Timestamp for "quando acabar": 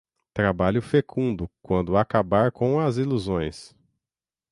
1.61-2.51